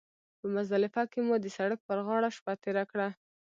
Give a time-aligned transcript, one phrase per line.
[0.39, 3.07] په مزدلفه کې مو د سړک پر غاړه شپه تېره کړه.